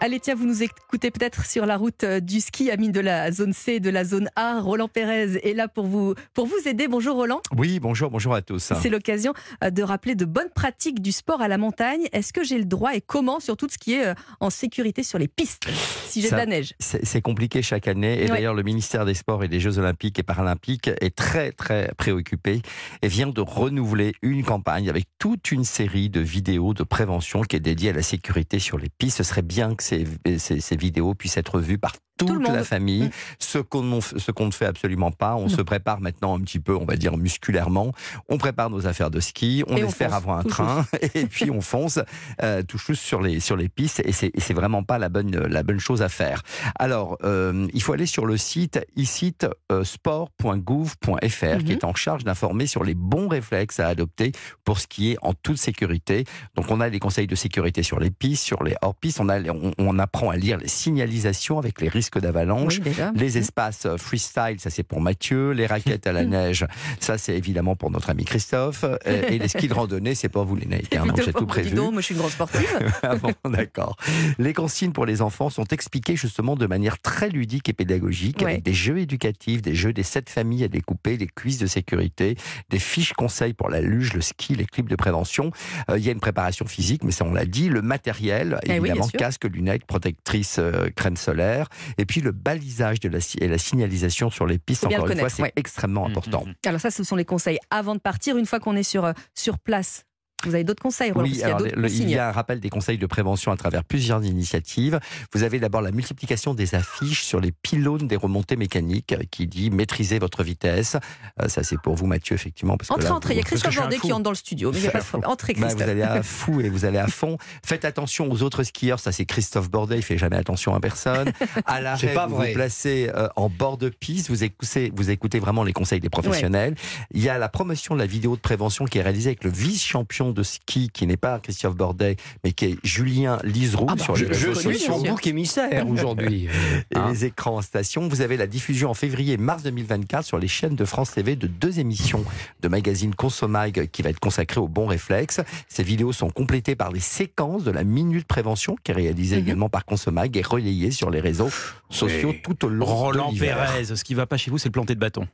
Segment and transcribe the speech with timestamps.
[0.00, 3.32] Allez, tiens, vous nous écoutez peut-être sur la route euh, du ski, amis de la
[3.32, 4.60] zone C, de la zone A.
[4.60, 6.88] Roland Pérez est là pour vous, pour vous aider.
[6.88, 7.40] Bonjour Roland.
[7.56, 8.72] Oui, bonjour, bonjour à tous.
[8.82, 9.32] C'est l'occasion
[9.64, 12.02] euh, de rappeler de bonnes pratiques du sport à la montagne.
[12.12, 15.02] Est-ce que j'ai le droit et comment sur tout ce qui est euh, en sécurité
[15.02, 15.68] sur les pistes,
[16.06, 16.74] si j'ai de la neige?
[16.78, 18.22] C'est compliqué chaque année.
[18.24, 21.92] Et d'ailleurs, le ministère des Sports et des Jeux Olympiques et Paralympiques est très, très
[21.96, 22.60] préoccupé
[23.00, 27.56] et vient de renouveler une campagne avec toute une série de vidéos de prévention qui
[27.56, 29.16] est dédiée à la sécurité sur les pistes.
[29.18, 30.04] Ce serait bien que ces,
[30.38, 33.10] ces, vidéos puissent être vues par toute la famille, mm.
[33.38, 35.36] ce qu'on ne fait absolument pas.
[35.36, 37.92] On se prépare maintenant un petit peu, on va dire musculairement.
[38.28, 42.00] On prépare nos affaires de ski, on espère avoir un train et puis on fonce
[42.42, 45.62] euh, tout juste sur les sur les pistes et c'est vraiment pas la bonne la
[45.62, 46.42] bonne chose à faire.
[46.78, 51.70] Alors euh, il faut aller sur le site e-site euh, sport.gouv.fr qui mm-hmm.
[51.70, 54.32] est en charge d'informer sur les bons réflexes à adopter
[54.64, 56.24] pour skier en toute sécurité.
[56.56, 59.20] Donc on a les conseils de sécurité sur les pistes, sur les hors pistes.
[59.20, 62.80] On a on, on apprend à lire les signalisations avec les risques d'avalanche.
[63.14, 63.36] les mmh.
[63.36, 65.50] espaces euh, freestyle, ça c'est pour Mathieu.
[65.50, 66.66] Les raquettes à la neige,
[67.00, 68.84] ça c'est évidemment pour notre ami Christophe.
[69.04, 70.94] Et, les skis de randonnée, c'est pour vous les naïcs.
[70.94, 71.74] Hein, j'ai tout prévu.
[71.74, 72.68] moi je suis une grande sportive.
[73.02, 73.96] ah bon, d'accord.
[74.38, 78.62] Les consignes pour les enfants sont expliquées justement de manière très ludique et pédagogique, avec
[78.62, 82.36] des jeux éducatifs, des jeux des sept familles à découper, des cuisses de sécurité,
[82.70, 85.50] des fiches conseils pour la luge, le ski, les clips de prévention.
[85.90, 88.72] Euh, il y a une préparation physique, mais ça on l'a dit, le matériel, eh
[88.72, 93.58] évidemment, casque, lunettes, protectrice, euh, crème solaire, et puis le balisage de la, et la
[93.58, 96.44] signalisation sur les pistes, encore une fois, c'est extrêmement mmh, important.
[96.46, 96.68] Mmh, mmh.
[96.68, 98.36] Alors ça, ce sont les conseils avant de partir.
[98.36, 100.04] Une fois qu'on est sur, euh, sur place,
[100.44, 103.56] vous avez d'autres conseils Oui, il, y a un rappel des conseils de prévention à
[103.56, 105.00] travers plusieurs initiatives.
[105.34, 109.70] Vous avez d'abord la multiplication des affiches sur les pylônes des remontées mécaniques qui dit
[109.70, 110.96] maîtriser votre vitesse.
[111.42, 112.76] Euh, ça, c'est pour vous, Mathieu, effectivement.
[112.76, 113.34] Parce entrez, entrez.
[113.34, 115.00] Il y a Christophe Bordet qui entre dans le studio, mais il n'y a pas
[115.00, 115.28] de problème.
[115.28, 115.82] Entrez, bah, Christophe.
[115.82, 117.36] vous allez à fou et vous allez à fond.
[117.66, 119.00] Faites attention aux autres skieurs.
[119.00, 119.96] Ça, c'est Christophe Bordet.
[119.96, 121.32] Il fait jamais attention à personne.
[121.66, 124.28] À l'arrêt, vous vous placez euh, en bord de piste.
[124.30, 126.76] Vous écoutez, vous écoutez vraiment les conseils des professionnels.
[127.12, 129.50] Il y a la promotion de la vidéo de prévention qui est réalisée avec le
[129.50, 134.02] vice-champion de ski, qui n'est pas Christophe Bordet, mais qui est Julien Liseroux ah bah,
[134.02, 134.72] sur les réseaux sociaux.
[134.72, 136.48] Je suis son bouc émissaire aujourd'hui.
[136.90, 138.08] et hein les écrans en station.
[138.08, 141.36] Vous avez la diffusion en février et mars 2024 sur les chaînes de France TV
[141.36, 142.24] de deux émissions
[142.60, 145.40] de magazine Consomag qui va être consacrée au bon réflexe.
[145.68, 149.42] Ces vidéos sont complétées par les séquences de la minute prévention qui est réalisée mhm.
[149.42, 151.50] également par Consomag et relayée sur les réseaux
[151.90, 154.72] sociaux tout au long Roland de Pérez, ce qui va pas chez vous, c'est le
[154.72, 155.26] planter de bâton.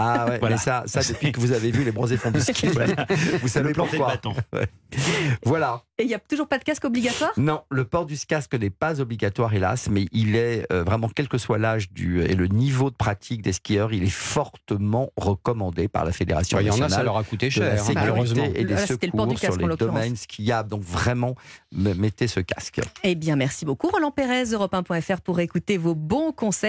[0.00, 2.68] Ah ouais, mais ça, ça depuis que vous avez vu les bronzés fonds de ski,
[3.42, 4.14] vous savez pourquoi.
[5.44, 5.82] Voilà.
[5.98, 7.32] Et il n'y a toujours pas de casque obligatoire?
[7.36, 11.28] Non, le port du casque n'est pas obligatoire, hélas, mais il est euh, vraiment, quel
[11.28, 15.88] que soit l'âge du et le niveau de pratique des skieurs, il est fortement recommandé
[15.88, 18.60] par la Fédération Il y en a, ça leur a coûté cher, la hein, sécurité
[18.60, 20.70] et des secours sur les domaines skiables.
[20.70, 21.34] Donc vraiment,
[21.72, 22.80] mettez ce casque.
[23.04, 26.60] Eh bien, merci beaucoup, Roland Pérez, Europe1.fr, pour écouter vos bons conseils.